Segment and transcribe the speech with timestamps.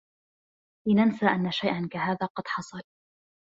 [0.87, 2.81] لننسى أنّ شيئا كهذا قد حصل.